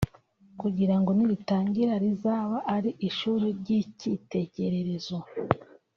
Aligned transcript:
kugirango 0.61 1.09
niritangira 1.13 1.93
rizaba 2.03 2.57
ari 2.75 2.89
ishuri 3.07 3.45
ry’ikitegererezo 3.59 5.17